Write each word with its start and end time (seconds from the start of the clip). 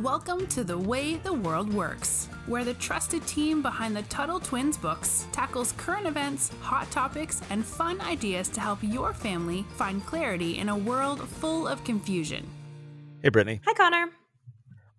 Welcome 0.00 0.46
to 0.46 0.64
The 0.64 0.78
Way 0.78 1.16
the 1.16 1.34
World 1.34 1.70
Works, 1.70 2.30
where 2.46 2.64
the 2.64 2.72
trusted 2.72 3.26
team 3.26 3.60
behind 3.60 3.94
the 3.94 4.00
Tuttle 4.04 4.40
Twins 4.40 4.78
books 4.78 5.26
tackles 5.32 5.72
current 5.72 6.06
events, 6.06 6.50
hot 6.62 6.90
topics, 6.90 7.42
and 7.50 7.62
fun 7.62 8.00
ideas 8.00 8.48
to 8.48 8.60
help 8.60 8.78
your 8.80 9.12
family 9.12 9.66
find 9.76 10.04
clarity 10.06 10.56
in 10.56 10.70
a 10.70 10.76
world 10.76 11.28
full 11.28 11.68
of 11.68 11.84
confusion. 11.84 12.48
Hey, 13.22 13.28
Brittany. 13.28 13.60
Hi, 13.66 13.74
Connor. 13.74 14.06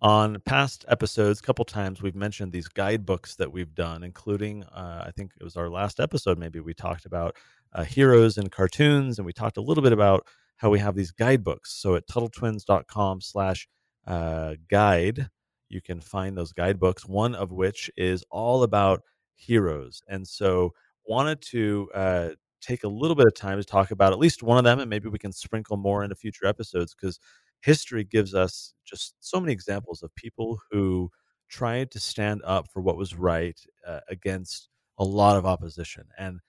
On 0.00 0.40
past 0.42 0.84
episodes, 0.86 1.40
a 1.40 1.42
couple 1.42 1.64
times 1.64 2.00
we've 2.00 2.14
mentioned 2.14 2.52
these 2.52 2.68
guidebooks 2.68 3.34
that 3.34 3.52
we've 3.52 3.74
done, 3.74 4.04
including, 4.04 4.62
uh, 4.62 5.02
I 5.08 5.10
think 5.10 5.32
it 5.40 5.42
was 5.42 5.56
our 5.56 5.68
last 5.68 5.98
episode, 5.98 6.38
maybe 6.38 6.60
we 6.60 6.72
talked 6.72 7.04
about 7.04 7.34
uh, 7.72 7.82
heroes 7.82 8.38
and 8.38 8.48
cartoons, 8.52 9.18
and 9.18 9.26
we 9.26 9.32
talked 9.32 9.56
a 9.56 9.60
little 9.60 9.82
bit 9.82 9.92
about 9.92 10.24
how 10.58 10.70
we 10.70 10.78
have 10.78 10.94
these 10.94 11.10
guidebooks. 11.10 11.72
So 11.72 11.96
at 11.96 12.06
TuttleTwins.com 12.06 13.22
slash 13.22 13.66
uh, 14.06 14.54
guide, 14.70 15.28
you 15.68 15.80
can 15.80 16.00
find 16.00 16.36
those 16.36 16.52
guidebooks, 16.52 17.06
one 17.06 17.34
of 17.34 17.52
which 17.52 17.90
is 17.96 18.24
all 18.30 18.62
about 18.62 19.02
heroes. 19.34 20.02
And 20.08 20.26
so 20.26 20.72
wanted 21.06 21.40
to 21.42 21.90
uh, 21.94 22.28
take 22.60 22.84
a 22.84 22.88
little 22.88 23.14
bit 23.16 23.26
of 23.26 23.34
time 23.34 23.58
to 23.58 23.64
talk 23.64 23.90
about 23.90 24.12
at 24.12 24.18
least 24.18 24.42
one 24.42 24.58
of 24.58 24.64
them, 24.64 24.80
and 24.80 24.88
maybe 24.90 25.08
we 25.08 25.18
can 25.18 25.32
sprinkle 25.32 25.76
more 25.76 26.02
into 26.04 26.14
future 26.16 26.46
episodes 26.46 26.94
because 26.94 27.18
history 27.60 28.04
gives 28.04 28.34
us 28.34 28.74
just 28.84 29.14
so 29.20 29.40
many 29.40 29.52
examples 29.52 30.02
of 30.02 30.14
people 30.14 30.58
who 30.70 31.10
tried 31.48 31.90
to 31.90 32.00
stand 32.00 32.42
up 32.44 32.66
for 32.72 32.80
what 32.82 32.96
was 32.96 33.14
right 33.14 33.58
uh, 33.86 34.00
against 34.08 34.68
a 34.98 35.04
lot 35.04 35.36
of 35.36 35.46
opposition. 35.46 36.04
And 36.18 36.40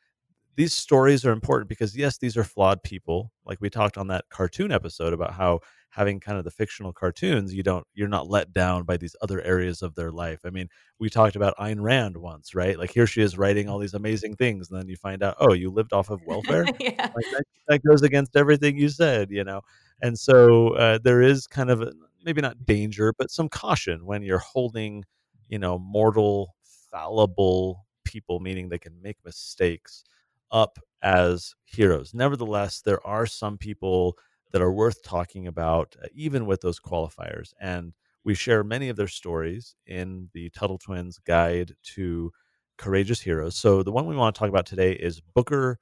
these 0.56 0.74
stories 0.74 1.26
are 1.26 1.32
important 1.32 1.70
because 1.70 1.96
yes 1.96 2.18
these 2.18 2.38
are 2.38 2.44
flawed 2.44 2.82
people 2.84 3.32
like 3.46 3.60
we 3.62 3.70
talked 3.70 3.98
on 3.98 4.08
that 4.08 4.26
cartoon 4.30 4.72
episode 4.72 5.14
about 5.14 5.34
how 5.34 5.60
having 5.96 6.20
kind 6.20 6.38
of 6.38 6.44
the 6.44 6.52
fictional 6.52 6.92
cartoons 6.92 7.54
you 7.54 7.64
don't 7.64 7.88
you're 7.94 8.10
not 8.10 8.30
let 8.30 8.52
down 8.52 8.84
by 8.84 8.98
these 8.98 9.16
other 9.22 9.42
areas 9.42 9.82
of 9.82 9.96
their 9.96 10.12
life 10.12 10.42
i 10.46 10.50
mean 10.50 10.68
we 11.00 11.10
talked 11.10 11.36
about 11.36 11.56
Ayn 11.58 11.78
Rand 11.82 12.18
once 12.18 12.54
right 12.54 12.78
like 12.78 12.92
here 12.92 13.08
she 13.08 13.22
is 13.22 13.38
writing 13.38 13.70
all 13.70 13.80
these 13.80 13.94
amazing 13.94 14.36
things 14.36 14.70
and 14.70 14.78
then 14.78 14.90
you 14.90 14.98
find 14.98 15.24
out 15.24 15.36
oh 15.40 15.54
you 15.54 15.70
lived 15.70 15.94
off 15.94 16.10
of 16.10 16.22
welfare 16.28 16.66
yeah. 16.80 17.12
like 17.16 17.26
that, 17.32 17.44
that 17.68 17.84
goes 17.84 18.02
against 18.02 18.36
everything 18.36 18.78
you 18.78 18.90
said 18.90 19.32
you 19.32 19.44
know 19.44 19.62
and 20.02 20.20
so 20.20 20.76
uh, 20.76 21.00
there 21.02 21.22
is 21.22 21.48
kind 21.48 21.70
of 21.70 21.82
a, 21.82 21.94
maybe 22.26 22.42
not 22.42 22.66
danger 22.66 23.14
but 23.18 23.32
some 23.32 23.48
caution 23.48 24.06
when 24.06 24.22
you're 24.22 24.38
holding 24.40 25.04
you 25.48 25.58
know 25.58 25.80
mortal 25.80 26.56
fallible 26.92 27.86
people 28.04 28.40
meaning 28.42 28.68
they 28.68 28.78
can 28.78 29.02
make 29.02 29.18
mistakes 29.24 30.04
up 30.52 30.80
as 31.02 31.54
heroes. 31.66 32.14
Nevertheless, 32.14 32.82
there 32.82 33.06
are 33.06 33.26
some 33.26 33.58
people 33.58 34.18
that 34.56 34.62
are 34.62 34.72
worth 34.72 35.04
talking 35.04 35.48
about, 35.48 35.98
uh, 36.02 36.08
even 36.14 36.46
with 36.46 36.62
those 36.62 36.80
qualifiers. 36.80 37.52
And 37.60 37.92
we 38.24 38.34
share 38.34 38.64
many 38.64 38.88
of 38.88 38.96
their 38.96 39.10
stories 39.10 39.76
in 39.86 40.30
the 40.34 40.50
Tuttle 40.52 40.78
Twins 40.78 41.18
Guide 41.18 41.74
to 41.96 42.32
Courageous 42.78 43.20
Heroes. 43.20 43.58
So 43.58 43.84
the 43.84 43.92
one 43.92 44.06
we 44.06 44.16
want 44.16 44.34
to 44.34 44.40
talk 44.40 44.48
about 44.48 44.66
today 44.66 44.94
is 44.94 45.20
Booker 45.20 45.78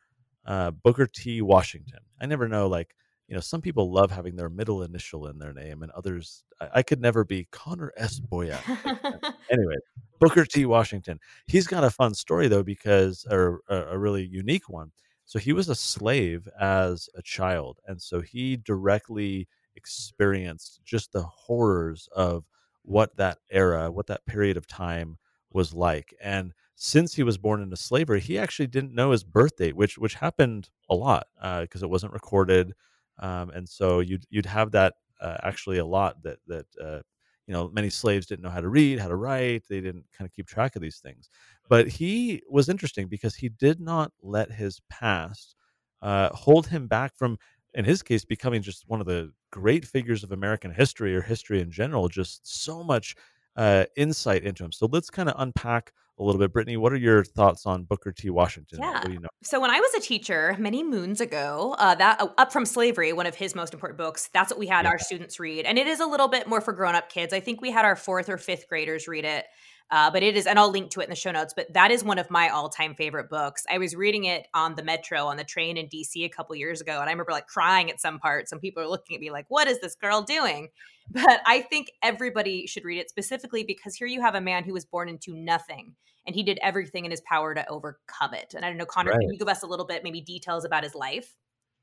uh, 0.47 0.71
Booker 0.71 1.05
T. 1.05 1.43
Washington. 1.43 1.99
I 2.19 2.25
never 2.25 2.47
know, 2.47 2.65
like 2.65 2.95
you 3.27 3.35
know, 3.35 3.41
some 3.41 3.61
people 3.61 3.91
love 3.91 4.09
having 4.09 4.35
their 4.35 4.49
middle 4.49 4.81
initial 4.81 5.27
in 5.27 5.37
their 5.37 5.53
name, 5.53 5.83
and 5.83 5.91
others, 5.91 6.43
I, 6.59 6.69
I 6.73 6.81
could 6.81 6.99
never 6.99 7.23
be 7.23 7.47
Connor 7.51 7.93
S. 7.95 8.19
Boyack. 8.19 8.63
anyway, 9.51 9.75
Booker 10.19 10.45
T. 10.45 10.65
Washington. 10.65 11.19
He's 11.45 11.67
got 11.67 11.83
a 11.83 11.91
fun 11.91 12.15
story 12.15 12.47
though, 12.47 12.63
because 12.63 13.23
or 13.29 13.61
a, 13.69 13.91
a 13.91 13.97
really 13.99 14.25
unique 14.25 14.67
one. 14.67 14.91
So 15.25 15.39
he 15.39 15.53
was 15.53 15.69
a 15.69 15.75
slave 15.75 16.47
as 16.59 17.09
a 17.15 17.21
child, 17.21 17.79
and 17.87 18.01
so 18.01 18.21
he 18.21 18.57
directly 18.57 19.47
experienced 19.75 20.81
just 20.85 21.11
the 21.11 21.23
horrors 21.23 22.07
of 22.15 22.45
what 22.83 23.15
that 23.17 23.39
era, 23.49 23.91
what 23.91 24.07
that 24.07 24.25
period 24.25 24.57
of 24.57 24.67
time 24.67 25.17
was 25.51 25.73
like. 25.73 26.13
And 26.21 26.53
since 26.75 27.13
he 27.13 27.23
was 27.23 27.37
born 27.37 27.61
into 27.61 27.77
slavery, 27.77 28.19
he 28.19 28.37
actually 28.37 28.67
didn't 28.67 28.93
know 28.93 29.11
his 29.11 29.23
birth 29.23 29.55
date, 29.57 29.75
which 29.75 29.97
which 29.97 30.15
happened 30.15 30.69
a 30.89 30.95
lot 30.95 31.27
because 31.61 31.83
uh, 31.83 31.85
it 31.85 31.89
wasn't 31.89 32.13
recorded, 32.13 32.73
um, 33.19 33.49
and 33.51 33.67
so 33.67 33.99
you'd 33.99 34.25
you'd 34.29 34.45
have 34.45 34.71
that 34.71 34.93
uh, 35.21 35.37
actually 35.43 35.77
a 35.77 35.85
lot 35.85 36.21
that 36.23 36.39
that 36.47 36.65
uh, 36.83 36.99
you 37.47 37.53
know 37.53 37.69
many 37.69 37.89
slaves 37.89 38.25
didn't 38.25 38.43
know 38.43 38.49
how 38.49 38.61
to 38.61 38.69
read 38.69 38.99
how 38.99 39.07
to 39.07 39.15
write 39.15 39.63
they 39.69 39.81
didn't 39.81 40.05
kind 40.17 40.27
of 40.27 40.33
keep 40.33 40.47
track 40.47 40.75
of 40.75 40.81
these 40.81 40.99
things 40.99 41.29
but 41.69 41.87
he 41.87 42.41
was 42.49 42.69
interesting 42.69 43.07
because 43.07 43.35
he 43.35 43.49
did 43.49 43.79
not 43.79 44.11
let 44.21 44.51
his 44.51 44.81
past 44.89 45.55
uh, 46.01 46.29
hold 46.29 46.67
him 46.67 46.87
back 46.87 47.15
from 47.15 47.37
in 47.73 47.85
his 47.85 48.03
case 48.03 48.25
becoming 48.25 48.61
just 48.61 48.83
one 48.87 48.99
of 48.99 49.07
the 49.07 49.31
great 49.51 49.85
figures 49.85 50.23
of 50.23 50.31
american 50.31 50.71
history 50.71 51.15
or 51.15 51.21
history 51.21 51.61
in 51.61 51.71
general 51.71 52.07
just 52.07 52.41
so 52.43 52.83
much 52.83 53.15
uh, 53.55 53.85
insight 53.95 54.43
into 54.43 54.63
him 54.63 54.71
so 54.71 54.87
let's 54.91 55.09
kind 55.09 55.29
of 55.29 55.35
unpack 55.37 55.93
a 56.19 56.23
little 56.23 56.39
bit. 56.39 56.53
Brittany, 56.53 56.77
what 56.77 56.93
are 56.93 56.97
your 56.97 57.23
thoughts 57.23 57.65
on 57.65 57.83
Booker 57.83 58.11
T. 58.11 58.29
Washington? 58.29 58.79
Yeah. 58.81 59.07
You 59.07 59.19
know? 59.19 59.29
So 59.43 59.59
when 59.59 59.71
I 59.71 59.79
was 59.79 59.93
a 59.95 59.99
teacher 59.99 60.55
many 60.59 60.83
moons 60.83 61.21
ago, 61.21 61.75
uh, 61.79 61.95
that 61.95 62.21
uh, 62.21 62.27
Up 62.37 62.51
from 62.51 62.65
Slavery, 62.65 63.13
one 63.13 63.25
of 63.25 63.35
his 63.35 63.55
most 63.55 63.73
important 63.73 63.97
books, 63.97 64.29
that's 64.33 64.51
what 64.51 64.59
we 64.59 64.67
had 64.67 64.85
yeah. 64.85 64.91
our 64.91 64.99
students 64.99 65.39
read, 65.39 65.65
and 65.65 65.77
it 65.77 65.87
is 65.87 65.99
a 65.99 66.05
little 66.05 66.27
bit 66.27 66.47
more 66.47 66.61
for 66.61 66.73
grown 66.73 66.95
up 66.95 67.09
kids. 67.09 67.33
I 67.33 67.39
think 67.39 67.61
we 67.61 67.71
had 67.71 67.85
our 67.85 67.95
fourth 67.95 68.29
or 68.29 68.37
fifth 68.37 68.67
graders 68.67 69.07
read 69.07 69.25
it. 69.25 69.45
Uh, 69.91 70.09
but 70.09 70.23
it 70.23 70.35
is, 70.35 70.47
and 70.47 70.57
I'll 70.57 70.71
link 70.71 70.89
to 70.91 71.01
it 71.01 71.03
in 71.03 71.09
the 71.09 71.15
show 71.15 71.31
notes. 71.31 71.53
But 71.55 71.71
that 71.73 71.91
is 71.91 72.03
one 72.03 72.17
of 72.17 72.31
my 72.31 72.49
all-time 72.49 72.95
favorite 72.95 73.29
books. 73.29 73.63
I 73.69 73.77
was 73.77 73.95
reading 73.95 74.23
it 74.25 74.47
on 74.53 74.75
the 74.75 74.83
metro 74.83 75.25
on 75.25 75.37
the 75.37 75.43
train 75.43 75.77
in 75.77 75.87
DC 75.87 76.25
a 76.25 76.29
couple 76.29 76.55
years 76.55 76.81
ago, 76.81 76.93
and 76.93 77.09
I 77.09 77.11
remember 77.11 77.31
like 77.31 77.47
crying 77.47 77.91
at 77.91 78.01
some 78.01 78.19
parts. 78.19 78.49
Some 78.49 78.59
people 78.59 78.81
are 78.81 78.87
looking 78.87 79.15
at 79.15 79.21
me 79.21 79.29
like, 79.29 79.45
"What 79.49 79.67
is 79.67 79.79
this 79.81 79.95
girl 79.95 80.21
doing?" 80.21 80.69
But 81.11 81.41
I 81.45 81.61
think 81.61 81.91
everybody 82.01 82.65
should 82.65 82.85
read 82.85 82.97
it 82.97 83.09
specifically 83.09 83.63
because 83.63 83.95
here 83.95 84.07
you 84.07 84.21
have 84.21 84.35
a 84.35 84.41
man 84.41 84.63
who 84.63 84.73
was 84.73 84.85
born 84.85 85.09
into 85.09 85.33
nothing 85.33 85.95
and 86.25 86.35
he 86.35 86.43
did 86.43 86.59
everything 86.61 87.05
in 87.05 87.11
his 87.11 87.21
power 87.21 87.53
to 87.53 87.67
overcome 87.69 88.33
it. 88.33 88.53
And 88.55 88.63
I 88.63 88.69
don't 88.69 88.77
know, 88.77 88.85
Connor, 88.85 89.11
right. 89.11 89.19
can 89.19 89.31
you 89.31 89.37
give 89.37 89.49
us 89.49 89.63
a 89.63 89.67
little 89.67 89.85
bit, 89.85 90.03
maybe 90.03 90.21
details 90.21 90.65
about 90.65 90.83
his 90.83 90.95
life? 90.95 91.35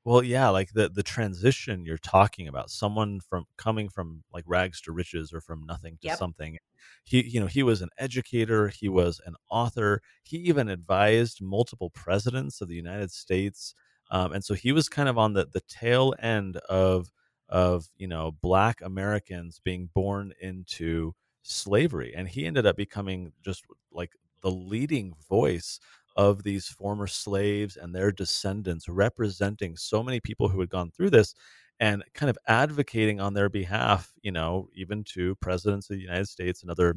Well, 0.04 0.22
yeah, 0.22 0.48
like 0.48 0.72
the 0.72 0.88
the 0.88 1.02
transition 1.02 1.84
you're 1.84 1.98
talking 1.98 2.48
about, 2.48 2.70
someone 2.70 3.20
from 3.20 3.44
coming 3.58 3.88
from 3.90 4.22
like 4.32 4.44
rags 4.46 4.80
to 4.82 4.92
riches 4.92 5.32
or 5.32 5.40
from 5.42 5.66
nothing 5.66 5.98
to 6.00 6.08
yep. 6.08 6.18
something. 6.18 6.56
He, 7.04 7.22
you 7.28 7.38
know, 7.40 7.46
he 7.46 7.62
was 7.62 7.82
an 7.82 7.90
educator, 7.98 8.68
he 8.68 8.88
was 8.88 9.20
an 9.26 9.34
author, 9.50 10.00
he 10.22 10.38
even 10.38 10.68
advised 10.70 11.42
multiple 11.42 11.90
presidents 11.90 12.60
of 12.62 12.68
the 12.68 12.74
United 12.76 13.10
States, 13.10 13.74
um, 14.10 14.32
and 14.32 14.42
so 14.44 14.54
he 14.54 14.72
was 14.72 14.88
kind 14.88 15.08
of 15.08 15.18
on 15.18 15.34
the 15.34 15.46
the 15.52 15.60
tail 15.68 16.14
end 16.18 16.56
of 16.68 17.10
of 17.50 17.88
you 17.98 18.08
know 18.08 18.32
black 18.40 18.80
Americans 18.82 19.60
being 19.62 19.90
born 19.94 20.32
into 20.40 21.14
slavery, 21.42 22.14
and 22.16 22.26
he 22.28 22.46
ended 22.46 22.64
up 22.66 22.76
becoming 22.76 23.32
just 23.44 23.64
like 23.92 24.12
the 24.42 24.50
leading 24.50 25.14
voice 25.28 25.78
of 26.16 26.42
these 26.42 26.66
former 26.68 27.06
slaves 27.06 27.76
and 27.76 27.94
their 27.94 28.12
descendants, 28.12 28.88
representing 28.88 29.76
so 29.76 30.02
many 30.02 30.20
people 30.20 30.48
who 30.48 30.60
had 30.60 30.70
gone 30.70 30.90
through 30.90 31.10
this 31.10 31.34
and 31.80 32.04
kind 32.14 32.28
of 32.30 32.38
advocating 32.46 33.20
on 33.20 33.34
their 33.34 33.48
behalf, 33.48 34.12
you 34.22 34.32
know, 34.32 34.68
even 34.74 35.02
to 35.04 35.34
presidents 35.36 35.88
of 35.90 35.96
the 35.96 36.02
United 36.02 36.28
States 36.28 36.62
and 36.62 36.70
other 36.70 36.94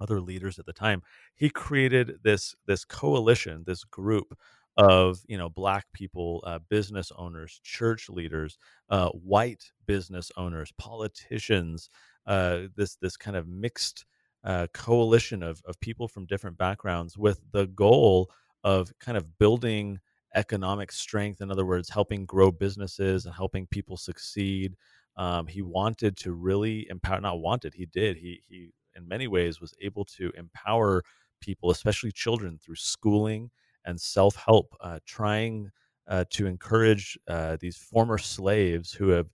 other 0.00 0.20
leaders 0.20 0.58
at 0.58 0.66
the 0.66 0.72
time. 0.72 1.02
He 1.34 1.50
created 1.50 2.18
this 2.22 2.54
this 2.66 2.84
coalition, 2.84 3.64
this 3.66 3.84
group 3.84 4.36
of 4.76 5.20
you 5.28 5.36
know 5.38 5.48
black 5.48 5.86
people, 5.92 6.42
uh, 6.46 6.58
business 6.68 7.12
owners, 7.16 7.60
church 7.62 8.08
leaders, 8.08 8.58
uh, 8.88 9.10
white 9.10 9.64
business 9.86 10.30
owners, 10.36 10.72
politicians. 10.78 11.90
Uh, 12.26 12.62
this 12.76 12.96
this 12.96 13.16
kind 13.16 13.36
of 13.36 13.48
mixed 13.48 14.04
uh, 14.44 14.66
coalition 14.72 15.42
of, 15.42 15.62
of 15.66 15.78
people 15.80 16.08
from 16.08 16.26
different 16.26 16.56
backgrounds 16.56 17.18
with 17.18 17.40
the 17.52 17.66
goal 17.68 18.30
of 18.64 18.92
kind 18.98 19.16
of 19.16 19.38
building 19.38 19.98
economic 20.34 20.92
strength. 20.92 21.40
In 21.40 21.50
other 21.50 21.66
words, 21.66 21.88
helping 21.88 22.24
grow 22.24 22.50
businesses 22.50 23.26
and 23.26 23.34
helping 23.34 23.66
people 23.66 23.96
succeed. 23.96 24.74
Um, 25.16 25.46
he 25.46 25.62
wanted 25.62 26.16
to 26.18 26.32
really 26.32 26.86
empower, 26.88 27.20
not 27.20 27.40
wanted, 27.40 27.74
he 27.74 27.86
did. 27.86 28.16
He, 28.16 28.42
he, 28.48 28.70
in 28.96 29.06
many 29.06 29.26
ways, 29.26 29.60
was 29.60 29.74
able 29.82 30.04
to 30.16 30.30
empower 30.36 31.02
people, 31.40 31.70
especially 31.70 32.12
children, 32.12 32.58
through 32.62 32.76
schooling 32.76 33.50
and 33.84 34.00
self 34.00 34.36
help, 34.36 34.74
uh, 34.80 34.98
trying 35.06 35.70
uh, 36.08 36.24
to 36.30 36.46
encourage 36.46 37.18
uh, 37.28 37.56
these 37.60 37.76
former 37.76 38.18
slaves 38.18 38.92
who 38.92 39.08
have. 39.08 39.26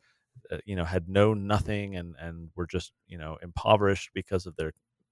Uh, 0.52 0.58
you 0.66 0.76
know, 0.76 0.84
had 0.84 1.08
known 1.08 1.46
nothing 1.46 1.96
and 1.96 2.14
and 2.20 2.50
were 2.54 2.66
just 2.66 2.92
you 3.08 3.16
know 3.16 3.38
impoverished 3.42 4.10
because 4.14 4.44
of 4.46 4.54
their 4.56 4.70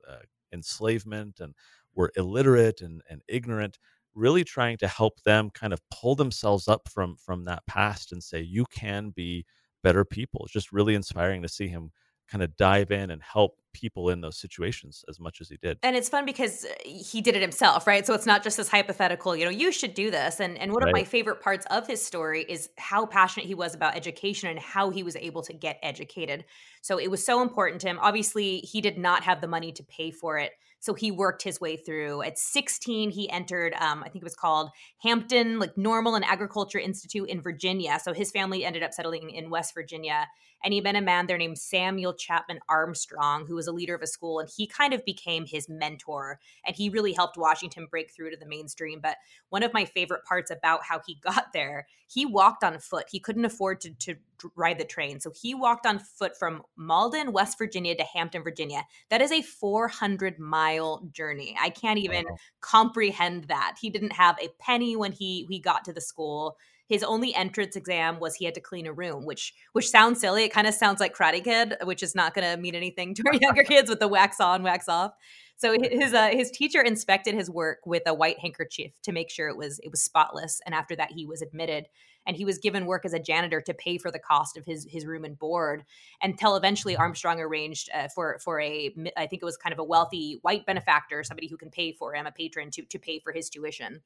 uh, 0.09 0.23
enslavement 0.53 1.41
and 1.41 1.55
were 1.95 2.13
illiterate 2.17 2.81
and, 2.81 3.03
and 3.11 3.23
ignorant 3.29 3.79
really 4.15 4.45
trying 4.45 4.77
to 4.79 4.89
help 4.89 5.21
them 5.23 5.51
kind 5.51 5.73
of 5.73 5.81
pull 5.91 6.15
themselves 6.15 6.69
up 6.69 6.89
from 6.89 7.17
from 7.17 7.45
that 7.45 7.67
past 7.67 8.13
and 8.13 8.23
say 8.23 8.41
you 8.41 8.65
can 8.67 9.11
be 9.11 9.45
better 9.83 10.05
people. 10.05 10.43
It's 10.45 10.53
just 10.53 10.73
really 10.73 10.95
inspiring 10.95 11.43
to 11.43 11.49
see 11.49 11.69
him 11.69 11.91
kind 12.29 12.43
of 12.43 12.57
dive 12.57 12.91
in 12.91 13.11
and 13.11 13.23
help 13.23 13.57
people 13.75 14.09
in 14.09 14.21
those 14.21 14.39
situations 14.39 15.05
as 15.09 15.21
much 15.21 15.41
as 15.41 15.49
he 15.49 15.59
did. 15.61 15.79
And 15.83 15.97
it's 15.97 16.09
fun 16.09 16.25
because 16.25 16.65
uh, 16.65 16.69
he 16.85 17.21
did 17.21 17.35
it 17.35 17.43
himself, 17.43 17.87
right? 17.87 18.07
So 18.07 18.15
it's 18.15 18.25
not 18.25 18.43
just 18.43 18.57
this 18.57 18.69
hypothetical, 18.69 19.37
you 19.37 19.45
know, 19.45 19.51
you 19.51 19.73
should 19.73 19.95
do 19.95 20.11
this. 20.11 20.41
And 20.41 20.57
and 20.59 20.73
one 20.73 20.83
right. 20.83 20.91
of 20.91 20.95
my 20.95 21.05
favorite 21.05 21.41
parts 21.43 21.67
of 21.71 21.87
his 21.87 22.03
story 22.03 22.45
is 22.49 22.71
how 22.79 23.05
passionate 23.05 23.47
he 23.47 23.55
was 23.55 23.75
about 23.75 23.97
education 23.97 24.49
and 24.49 24.59
how 24.59 24.91
he 24.91 25.03
was 25.03 25.17
able 25.17 25.43
to 25.43 25.53
get 25.53 25.79
educated. 25.83 26.45
So 26.83 26.99
it 26.99 27.11
was 27.11 27.25
so 27.25 27.43
important 27.43 27.81
to 27.83 27.89
him. 27.89 27.99
Obviously, 28.01 28.59
he 28.59 28.81
did 28.81 28.97
not 28.97 29.25
have 29.25 29.41
the 29.41 29.49
money 29.49 29.73
to 29.73 29.83
pay 29.83 30.11
for 30.11 30.39
it. 30.39 30.53
So 30.85 30.93
he 30.93 31.11
worked 31.11 31.43
his 31.43 31.63
way 31.63 31.79
through. 31.79 32.21
At 32.21 32.39
16, 32.39 33.11
he 33.11 33.31
entered, 33.31 33.73
um, 33.81 34.05
I 34.05 34.11
think 34.11 34.23
it 34.23 34.23
was 34.23 34.37
called 34.37 34.69
Hampton, 35.03 35.59
like 35.59 35.79
Normal 35.79 36.15
and 36.15 36.27
Agriculture 36.27 36.79
Institute 36.79 37.27
in 37.31 37.41
Virginia. 37.41 37.99
So 38.05 38.13
his 38.13 38.31
family 38.31 38.67
ended 38.67 38.83
up 38.83 38.93
settling 38.93 39.31
in 39.31 39.49
West 39.49 39.73
Virginia 39.73 40.27
and 40.65 40.73
he 40.73 40.81
met 40.81 40.97
a 40.97 41.01
man 41.03 41.27
there 41.27 41.37
named 41.37 41.59
Samuel 41.59 42.15
Chapman 42.15 42.59
Armstrong, 42.71 43.47
who 43.47 43.55
was 43.55 43.67
a 43.67 43.73
leader 43.73 43.95
of 43.95 44.01
a 44.01 44.07
school, 44.07 44.41
and 44.41 44.49
he 44.57 44.67
kind 44.67 44.95
of 44.95 45.05
became 45.05 45.45
his 45.45 45.69
mentor. 45.69 46.41
And 46.67 46.75
he 46.75 46.89
really 46.89 47.13
helped 47.13 47.37
Washington 47.37 47.87
break 47.91 48.11
through 48.11 48.31
to 48.31 48.37
the 48.39 48.47
mainstream. 48.47 49.01
But 49.01 49.19
one 49.51 49.63
of 49.63 49.75
my 49.75 49.85
favorite 49.85 50.25
parts 50.25 50.51
about 50.51 50.83
how 50.83 51.03
he 51.07 51.17
got 51.23 51.53
there, 51.53 51.87
he 52.07 52.25
walked 52.25 52.65
on 52.65 52.79
foot. 52.79 53.05
He 53.11 53.21
couldn't 53.21 53.45
afford 53.45 53.83
to, 53.83 53.91
to 53.91 54.17
ride 54.57 54.79
the 54.79 54.85
train. 54.85 55.21
So 55.21 55.31
he 55.35 55.55
walked 55.55 55.85
on 55.87 55.99
foot 55.99 56.37
from 56.37 56.63
Malden, 56.77 57.33
West 57.33 57.59
Virginia 57.59 57.95
to 57.97 58.05
Hampton, 58.05 58.43
Virginia. 58.43 58.85
That 59.11 59.21
is 59.21 59.33
a 59.33 59.43
400 59.43 60.39
mile 60.75 61.09
journey. 61.13 61.57
I 61.61 61.71
can't 61.71 61.99
even 61.99 62.25
wow. 62.29 62.37
comprehend 62.61 63.45
that. 63.45 63.77
He 63.81 63.91
didn't 63.91 64.13
have 64.13 64.37
a 64.41 64.49
penny 64.61 64.97
when 64.97 65.13
he 65.13 65.47
he 65.49 65.59
got 65.59 65.85
to 65.85 65.93
the 65.93 66.01
school 66.01 66.57
his 66.89 67.03
only 67.03 67.35
entrance 67.35 67.77
exam 67.77 68.21
was 68.21 68.35
he 68.35 68.45
had 68.45 68.55
to 68.55 68.61
clean 68.61 68.87
a 68.87 68.93
room, 68.93 69.25
which 69.25 69.55
which 69.73 69.89
sounds 69.89 70.21
silly. 70.21 70.45
It 70.45 70.53
kind 70.53 70.67
of 70.67 70.75
sounds 70.75 71.01
like 71.01 71.17
Karate 71.17 71.43
Kid, 71.43 71.77
which 71.85 72.03
is 72.03 72.15
not 72.15 72.35
going 72.35 72.51
to 72.51 72.61
mean 72.61 72.75
anything 72.75 73.15
to 73.15 73.23
our 73.27 73.35
younger 73.41 73.63
kids 73.63 73.89
with 73.89 74.01
the 74.01 74.09
wax 74.09 74.41
on, 74.41 74.63
wax 74.63 74.89
off. 74.89 75.13
So 75.57 75.77
his 75.81 76.13
uh, 76.13 76.29
his 76.29 76.51
teacher 76.51 76.83
inspected 76.83 77.35
his 77.35 77.49
work 77.49 77.79
with 77.87 78.03
a 78.07 78.15
white 78.15 78.39
handkerchief 78.39 78.93
to 79.03 79.13
make 79.13 79.31
sure 79.31 79.49
it 79.49 79.57
was 79.57 79.79
it 79.81 79.91
was 79.91 80.03
spotless, 80.03 80.61
and 80.67 80.75
after 80.75 80.95
that 80.97 81.13
he 81.13 81.27
was 81.27 81.43
admitted. 81.43 81.87
And 82.27 82.37
he 82.37 82.45
was 82.45 82.59
given 82.59 82.87
work 82.87 83.05
as 83.05 83.13
a 83.13 83.19
janitor 83.19 83.61
to 83.61 83.75
pay 83.75 83.99
for 83.99 84.11
the 84.11 84.19
cost 84.19 84.57
of 84.57 84.65
his 84.65 84.87
his 84.89 85.07
room 85.07 85.25
and 85.25 85.39
board, 85.39 85.85
until 86.23 86.57
eventually 86.57 86.97
Armstrong 86.97 87.41
arranged 87.41 87.91
uh, 87.95 88.09
for 88.09 88.39
for 88.43 88.61
a 88.61 88.95
I 89.17 89.27
think 89.27 89.43
it 89.43 89.47
was 89.47 89.57
kind 89.57 89.73
of 89.73 89.79
a 89.79 89.85
wealthy 89.85 90.39
white 90.43 90.67
benefactor, 90.67 91.23
somebody 91.25 91.49
who 91.49 91.57
can 91.57 91.71
pay 91.71 91.93
for 91.93 92.15
him, 92.15 92.27
a 92.27 92.33
patron 92.33 92.71
to 92.73 92.85
to 92.85 92.99
pay 92.99 93.19
for 93.19 93.33
his 93.33 93.51
tuition. 93.51 94.03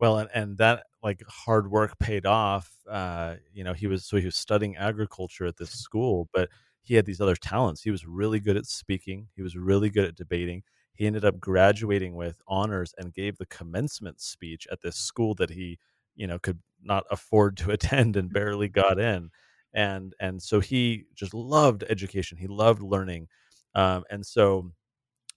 Well, 0.00 0.18
and, 0.18 0.30
and 0.32 0.58
that 0.58 0.84
like 1.02 1.22
hard 1.28 1.70
work 1.70 1.98
paid 1.98 2.24
off. 2.26 2.70
Uh, 2.88 3.36
you 3.52 3.64
know, 3.64 3.72
he 3.72 3.86
was 3.86 4.04
so 4.04 4.16
he 4.16 4.24
was 4.24 4.36
studying 4.36 4.76
agriculture 4.76 5.46
at 5.46 5.56
this 5.56 5.70
school, 5.70 6.28
but 6.32 6.48
he 6.82 6.94
had 6.94 7.04
these 7.04 7.20
other 7.20 7.36
talents. 7.36 7.82
He 7.82 7.90
was 7.90 8.06
really 8.06 8.40
good 8.40 8.56
at 8.56 8.66
speaking. 8.66 9.28
He 9.36 9.42
was 9.42 9.56
really 9.56 9.90
good 9.90 10.06
at 10.06 10.14
debating. 10.14 10.62
He 10.94 11.06
ended 11.06 11.24
up 11.24 11.38
graduating 11.38 12.16
with 12.16 12.40
honors 12.48 12.94
and 12.96 13.14
gave 13.14 13.36
the 13.36 13.46
commencement 13.46 14.20
speech 14.20 14.66
at 14.72 14.80
this 14.80 14.96
school 14.96 15.34
that 15.36 15.50
he, 15.50 15.78
you 16.18 16.28
know, 16.28 16.38
could 16.38 16.60
not 16.82 17.04
afford 17.10 17.56
to 17.58 17.70
attend 17.72 18.16
and 18.18 18.32
barely 18.32 18.68
got 18.68 19.00
in. 19.00 19.30
And 19.74 20.14
and 20.20 20.42
so 20.42 20.60
he 20.60 21.04
just 21.14 21.34
loved 21.34 21.84
education. 21.88 22.38
He 22.38 22.48
loved 22.48 22.82
learning. 22.82 23.28
Um, 23.74 24.04
and 24.10 24.26
so 24.26 24.72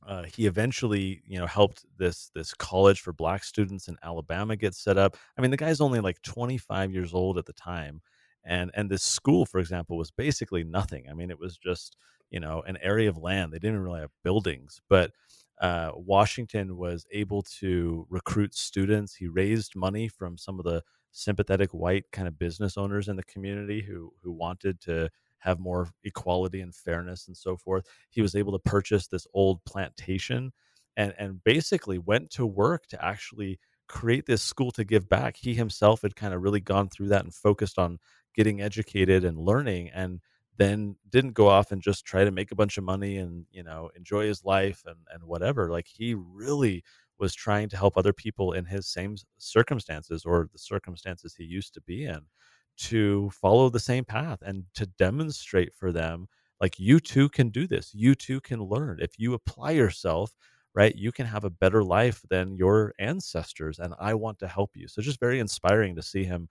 uh, 0.08 0.24
he 0.24 0.48
eventually, 0.48 1.22
you 1.28 1.38
know, 1.40 1.46
helped 1.46 1.86
this 1.98 2.32
this 2.34 2.54
college 2.56 3.02
for 3.02 3.14
black 3.14 3.44
students 3.44 3.88
in 3.88 3.98
Alabama 4.04 4.56
get 4.56 4.74
set 4.76 4.98
up. 4.98 5.16
I 5.38 5.42
mean, 5.42 5.52
the 5.52 5.58
guy's 5.58 5.82
only 5.82 6.00
like 6.00 6.22
25 6.24 6.92
years 6.92 7.14
old 7.14 7.38
at 7.38 7.46
the 7.46 7.54
time, 7.54 8.02
and 8.44 8.72
and 8.74 8.90
this 8.90 9.04
school, 9.04 9.46
for 9.46 9.60
example, 9.60 9.98
was 9.98 10.12
basically 10.12 10.64
nothing. 10.64 11.06
I 11.10 11.14
mean, 11.14 11.30
it 11.30 11.40
was 11.40 11.58
just 11.58 11.98
you 12.32 12.40
know 12.40 12.64
an 12.66 12.78
area 12.82 13.10
of 13.10 13.18
land. 13.18 13.54
They 13.54 13.60
didn't 13.60 13.82
really 13.82 14.02
have 14.02 14.12
buildings, 14.24 14.82
but 14.90 15.12
uh, 15.62 15.92
Washington 15.96 16.76
was 16.76 17.06
able 17.12 17.44
to 17.44 18.08
recruit 18.10 18.56
students. 18.56 19.14
He 19.16 19.28
raised 19.28 19.76
money 19.76 20.08
from 20.08 20.38
some 20.38 20.60
of 20.60 20.66
the 20.66 20.82
sympathetic 21.12 21.72
white 21.72 22.06
kind 22.12 22.28
of 22.28 22.40
business 22.40 22.78
owners 22.78 23.08
in 23.08 23.16
the 23.16 23.24
community 23.24 23.82
who 23.82 24.12
who 24.24 24.32
wanted 24.32 24.82
to 24.82 25.10
have 25.40 25.60
more 25.60 25.90
equality 26.04 26.62
and 26.62 26.74
fairness 26.74 27.28
and 27.28 27.38
so 27.38 27.56
forth. 27.56 27.86
He 28.10 28.22
was 28.22 28.36
able 28.36 28.54
to 28.54 28.60
purchase 28.60 29.08
this 29.08 29.28
old 29.34 29.64
plantation 29.66 30.52
and 30.98 31.14
and 31.20 31.44
basically 31.44 32.00
went 32.00 32.32
to 32.32 32.46
work 32.46 32.88
to 32.88 33.06
actually 33.06 33.60
create 33.88 34.26
this 34.26 34.42
school 34.42 34.72
to 34.72 34.84
give 34.84 35.08
back. 35.10 35.38
He 35.38 35.54
himself 35.54 36.02
had 36.02 36.16
kind 36.16 36.34
of 36.34 36.42
really 36.42 36.62
gone 36.62 36.90
through 36.90 37.10
that 37.10 37.24
and 37.24 37.34
focused 37.34 37.78
on 37.78 38.00
getting 38.36 38.62
educated 38.62 39.26
and 39.26 39.38
learning 39.38 39.90
and 39.94 40.22
then 40.62 40.96
didn't 41.10 41.34
go 41.34 41.48
off 41.50 41.72
and 41.72 41.82
just 41.82 42.06
try 42.06 42.24
to 42.26 42.32
make 42.32 42.52
a 42.52 42.56
bunch 42.56 42.78
of 42.78 42.84
money 42.84 43.18
and 43.18 43.46
you 43.52 43.64
know 43.64 43.90
enjoy 43.96 44.26
his 44.28 44.44
life 44.46 44.84
and 44.88 44.98
and 45.14 45.24
whatever 45.24 45.72
like 45.72 45.88
he 45.88 46.16
really 46.16 46.84
was 47.20 47.34
trying 47.36 47.70
to 47.70 47.78
help 47.78 47.98
other 47.98 48.14
people 48.14 48.54
in 48.54 48.66
his 48.66 48.88
same 48.88 49.16
circumstances 49.38 50.26
or 50.26 50.50
the 50.54 50.60
circumstances 50.60 51.36
he 51.38 51.44
used 51.46 51.74
to 51.74 51.82
be 51.82 52.06
in 52.06 52.22
to 52.78 53.30
follow 53.32 53.70
the 53.70 53.80
same 53.80 54.06
path 54.06 54.40
and 54.44 54.64
to 54.74 54.86
demonstrate 54.98 55.74
for 55.76 55.92
them 55.92 56.28
like 56.62 56.80
you 56.80 57.00
too 57.00 57.28
can 57.30 57.50
do 57.50 57.68
this. 57.68 57.92
You 57.94 58.16
too 58.16 58.40
can 58.42 58.62
learn. 58.64 59.00
If 59.02 59.20
you 59.20 59.34
apply 59.34 59.72
yourself 59.72 60.32
right 60.74 60.96
you 60.96 61.12
can 61.12 61.26
have 61.26 61.44
a 61.44 61.50
better 61.50 61.84
life 61.84 62.22
than 62.30 62.56
your 62.56 62.94
ancestors 63.00 63.80
and 63.80 63.94
i 64.00 64.14
want 64.14 64.40
to 64.40 64.48
help 64.48 64.72
you. 64.76 64.88
So 64.88 65.02
just 65.02 65.20
very 65.20 65.40
inspiring 65.40 65.96
to 65.96 66.02
see 66.02 66.24
him 66.24 66.48